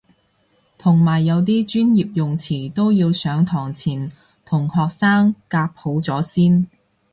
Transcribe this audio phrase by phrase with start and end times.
[0.79, 4.11] 同埋有啲專業用詞都要上堂前
[4.47, 6.65] 同學生夾好咗先